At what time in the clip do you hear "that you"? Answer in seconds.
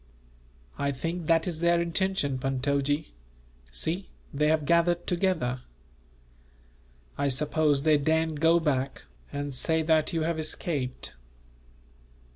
9.83-10.23